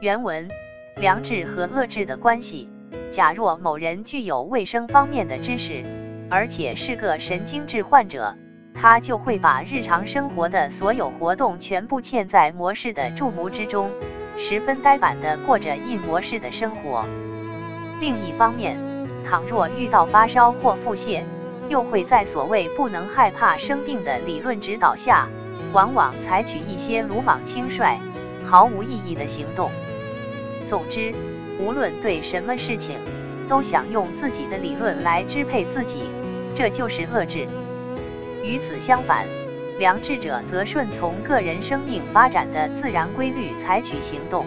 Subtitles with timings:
[0.00, 0.48] 原文：
[0.94, 2.68] 良知和恶智的关系。
[3.10, 5.84] 假若某人具有卫生方面的知识，
[6.30, 8.36] 而且是个神经质患者，
[8.74, 13.90] 他就会把日常生活的所有活动全部嵌在模式的注目之中，
[14.36, 17.04] 十分呆板地过着印模式的生活。
[18.00, 18.78] 另一方面，
[19.24, 21.24] 倘若遇到发烧或腹泻，
[21.68, 25.28] 又会在所谓不能害怕生病的理论指导下，
[25.72, 27.98] 往往采取一些鲁莽轻率、
[28.44, 29.68] 毫无意义的行动。
[30.68, 31.14] 总之，
[31.58, 32.98] 无论对什么事情，
[33.48, 36.10] 都想用自己的理论来支配自己，
[36.54, 37.48] 这就是恶智。
[38.44, 39.24] 与此相反，
[39.78, 44.44] 良智者则顺从个人生命发展的自然规律采取行动。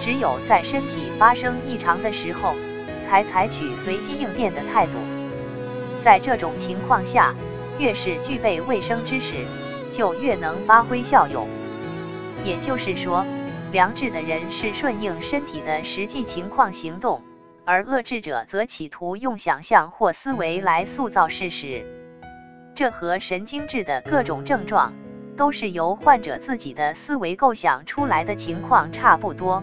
[0.00, 2.54] 只有在身体发生异常的时候，
[3.02, 4.96] 才采取随机应变的态度。
[6.00, 7.34] 在这种情况下，
[7.78, 9.34] 越是具备卫生知识，
[9.90, 11.46] 就越能发挥效用。
[12.42, 13.26] 也就是说，
[13.70, 17.22] 良智的人是顺应身体的实际情况行动，
[17.66, 21.84] 而恶智者则企图用想象或思维来塑造事实。
[22.74, 24.94] 这和神经质的各种症状
[25.36, 29.62] 都是由患者自己的思维构想出来的情况差不多。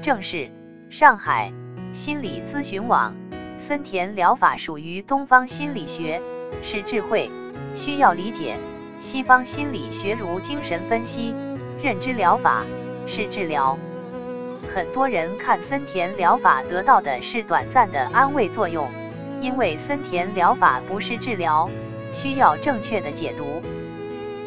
[0.00, 0.48] 正是
[0.88, 1.52] 上海
[1.92, 3.16] 心理咨询网，
[3.58, 6.22] 森田疗法属于东方心理学，
[6.62, 7.28] 是智慧，
[7.74, 8.54] 需要理解。
[9.00, 11.34] 西方心理学如精神分析、
[11.82, 12.64] 认知疗法
[13.10, 13.76] 是治疗。
[14.72, 18.88] 很多人看森田疗法得到的是短暂的安慰作用，
[19.40, 21.68] 因为森田疗法不是治疗，
[22.12, 23.60] 需要正确的解读。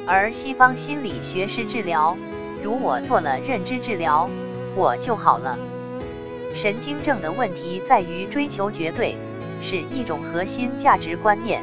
[0.07, 2.17] 而西方心理学是治疗，
[2.63, 4.29] 如我做了认知治疗。
[4.75, 5.59] 我就好了。
[6.53, 9.17] 神经症的问题在于追求绝对，
[9.59, 11.61] 是一种核心价值观念。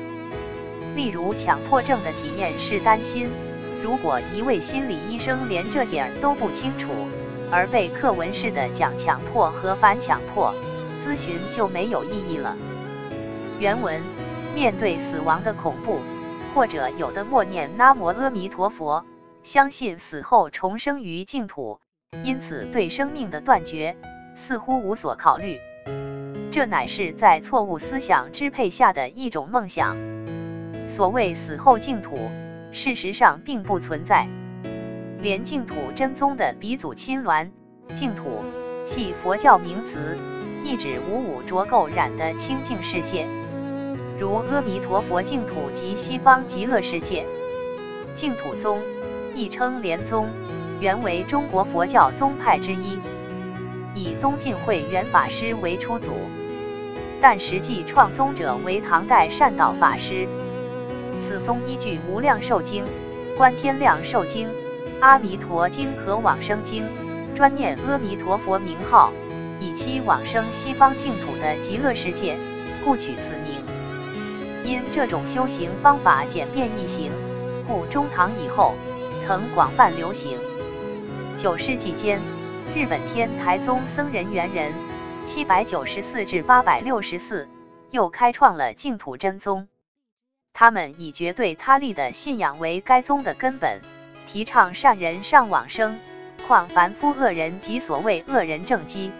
[0.94, 3.30] 例如，强迫症的体验是担心，
[3.82, 6.90] 如果一位心理医生连这点都不清楚，
[7.50, 10.54] 而被课文式的讲强迫和反强迫，
[11.02, 12.56] 咨询就没有意义了。
[13.58, 14.00] 原文：
[14.54, 15.98] 面对死亡的恐怖，
[16.54, 19.04] 或者有的默念南无阿弥陀佛，
[19.42, 21.80] 相信死后重生于净土。
[22.24, 23.96] 因此，对生命的断绝
[24.34, 25.58] 似乎无所考虑，
[26.50, 29.96] 这乃是在错误思想支配下的一种梦想。
[30.88, 32.30] 所谓死后净土，
[32.72, 34.28] 事实上并不存在。
[35.20, 37.50] 连净土真宗的鼻祖亲鸾，
[37.92, 38.44] 净土
[38.86, 40.16] 系佛教名词，
[40.64, 43.26] 意指无五浊垢染的清净世界，
[44.18, 47.26] 如阿弥陀佛净土及西方极乐世界。
[48.14, 48.78] 净土宗
[49.34, 50.28] 亦称莲宗。
[50.80, 52.98] 原为中国佛教宗派之一，
[53.94, 56.12] 以东晋慧远法师为初祖，
[57.20, 60.26] 但实际创宗者为唐代善导法师。
[61.20, 62.84] 此宗依据《无量寿经》
[63.36, 64.48] 《观天量寿经》
[65.00, 66.84] 《阿弥陀经》和《往生经》，
[67.36, 69.12] 专念阿弥陀佛名号，
[69.60, 72.36] 以期往生西方净土的极乐世界，
[72.84, 73.62] 故取此名。
[74.64, 77.12] 因这种修行方法简便易行，
[77.66, 78.74] 故中唐以后
[79.20, 80.38] 曾广泛流行。
[81.36, 82.18] 九世纪间，
[82.74, 84.72] 日本天台宗僧人元人
[85.24, 87.48] （七百九十四至八百六十四）
[87.90, 89.68] 又开创了净土真宗。
[90.60, 93.80] 他们以绝对他力的信仰为该宗的根本，
[94.26, 95.98] 提倡善人上往生，
[96.46, 99.10] 况凡夫恶人及所谓恶人正机，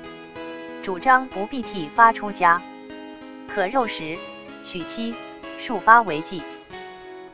[0.83, 2.61] 主张不必剃发出家，
[3.49, 4.19] 可肉食、
[4.63, 5.15] 娶妻、
[5.59, 6.43] 束发为妓。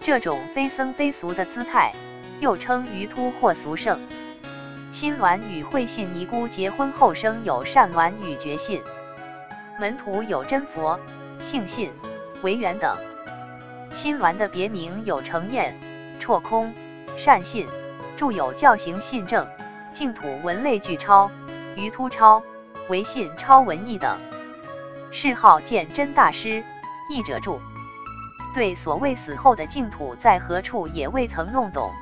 [0.00, 1.93] 这种非僧非俗的姿态，
[2.39, 3.99] 又称鱼突或俗圣。
[4.89, 8.81] 亲鸾与慧信尼姑结婚后生有善鸾与觉信，
[9.81, 10.97] 门徒有真佛、
[11.41, 11.91] 性信、
[12.43, 12.97] 为缘等。
[13.93, 15.79] 亲鸾的别名有成验、
[16.21, 16.73] 绰空、
[17.17, 17.67] 善信，
[18.17, 19.47] 著有教行信正、
[19.93, 21.31] 净土文类巨超、
[21.77, 22.43] 于突超、
[22.89, 24.19] 为信超文义等。
[25.11, 26.63] 谥号鉴真大师，
[27.11, 27.61] 译者注：
[28.53, 31.93] 对所谓死后的净土在何处也未曾弄懂。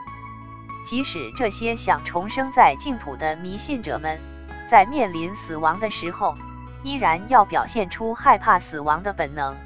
[0.85, 4.21] 即使这些想重生在净土的迷信者们，
[4.69, 6.37] 在面临死亡的时候，
[6.83, 9.57] 依然要表现出害怕死亡的本能。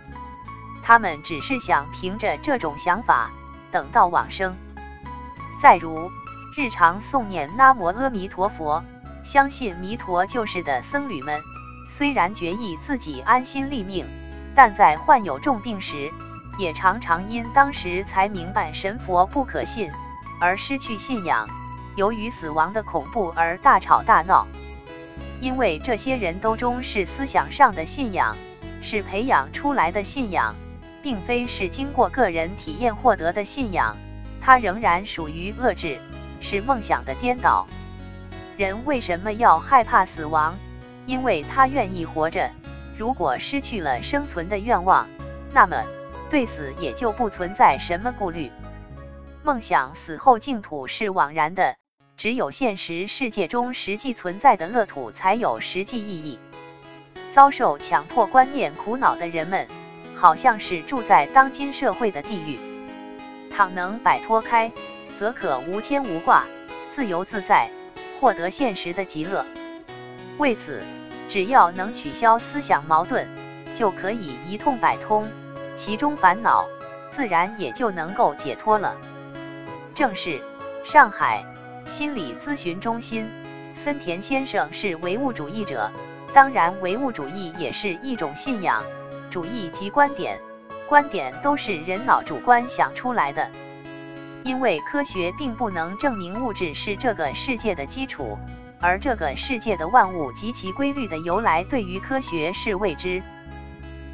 [0.82, 3.30] 他们只是想凭着这种想法
[3.70, 4.56] 等到往生。
[5.60, 6.10] 再如，
[6.56, 8.82] 日常诵念南无阿弥陀佛，
[9.22, 11.40] 相信弥陀救世的僧侣们，
[11.88, 14.06] 虽然决意自己安心立命，
[14.54, 16.12] 但在患有重病时，
[16.58, 19.90] 也常常因当时才明白神佛不可信。
[20.40, 21.48] 而失去信仰，
[21.96, 24.46] 由于死亡的恐怖而大吵大闹。
[25.40, 28.36] 因为这些人都中是思想上的信仰，
[28.80, 30.54] 是培养出来的信仰，
[31.02, 33.96] 并非是经过个人体验获得的信仰，
[34.40, 35.98] 它仍然属于遏制，
[36.40, 37.66] 是梦想的颠倒。
[38.56, 40.58] 人为什么要害怕死亡？
[41.06, 42.50] 因为他愿意活着。
[42.96, 45.08] 如果失去了生存的愿望，
[45.52, 45.84] 那么
[46.28, 48.50] 对死也就不存在什么顾虑。
[49.44, 51.76] 梦想死后净土是枉然的，
[52.16, 56.38] 只有现实世界中实际存在的乐土才有实际意义。
[57.32, 59.68] 遭受强迫观念苦恼的人们，
[60.18, 62.58] 好像是住在当今社会的地狱。
[63.52, 64.70] 倘能摆脱开，
[65.16, 66.44] 则可无牵无挂，
[66.90, 67.70] 自由自在，
[68.18, 69.46] 获得现实的极乐。
[70.36, 70.82] 为此，
[71.28, 73.28] 只要能取消思想矛盾，
[73.74, 75.28] 就可以一通百通，
[75.76, 76.66] 其中烦恼
[77.12, 78.96] 自然也就能够解脱了。
[79.94, 80.42] 正是
[80.84, 81.44] 上海
[81.86, 83.30] 心理咨询中心，
[83.72, 85.88] 森田先生是唯物主义者。
[86.34, 88.84] 当然，唯物主义也是一种信仰，
[89.30, 90.40] 主义及观点，
[90.88, 93.50] 观点都是人脑主观想出来的。
[94.44, 98.38] 因为科学并不能证明物质是这个世界的基础，
[98.80, 103.22] 而这个世界的万物及其规律的由来，对于科学是未知。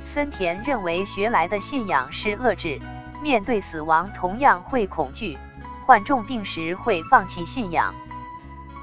[0.05, 2.81] 森田认为，学来的信仰是遏制，
[3.23, 5.39] 面对死亡同样会恐惧，
[5.87, 7.95] 患重病时会放弃信仰。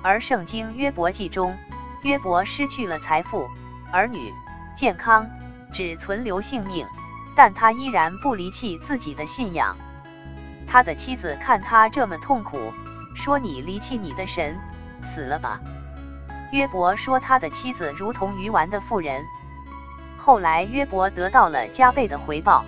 [0.04, 1.58] 而圣经约伯记中。
[2.04, 3.48] 约伯失去了财富、
[3.92, 4.34] 儿女、
[4.76, 5.30] 健康，
[5.72, 6.86] 只存留性命，
[7.36, 9.78] 但他依然不离弃自己的信仰。
[10.68, 12.74] 他的妻子看他这么痛苦，
[13.16, 14.58] 说：“你离弃你的神，
[15.04, 15.60] 死了吧。”
[16.54, 19.24] 约伯说他的妻子如同鱼丸的妇人。
[20.18, 22.64] 后来约伯得到了加倍的回报。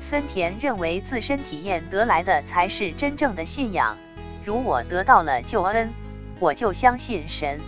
[0.00, 3.96] 森田认为自身体验得来的才是真正的信仰。
[4.44, 5.92] 如我得到了救恩，
[6.38, 7.60] 我就相信神。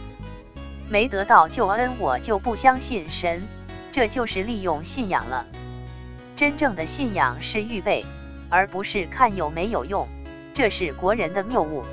[0.89, 3.47] 没得到救恩，我就不相信神，
[3.93, 5.47] 这就是利用信仰了。
[6.35, 8.05] 真正的信仰是预备，
[8.49, 10.09] 而不是看有没有用，
[10.55, 11.85] 这是国人的谬误。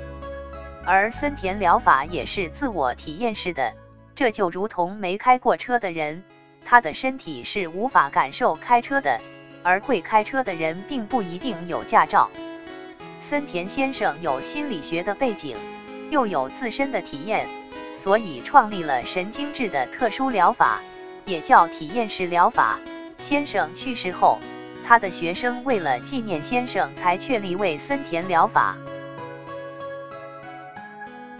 [0.86, 3.74] 而森田疗法也是自我体验式的，
[4.14, 6.24] 这就如同没开过车的人，
[6.64, 9.20] 他的身体是无法感受开车的，
[9.62, 12.30] 而会开车的人并不一定有驾照。
[13.20, 15.54] 森田先生有心理学的背景，
[16.10, 17.46] 又有自身的体验。
[17.94, 20.80] 所以创立了神经质的特殊疗法，
[21.30, 22.80] 也叫体验式疗法。
[23.18, 24.38] 先生去世后，
[24.84, 28.76] 他的学生为了纪念先生，才确立为森田疗法。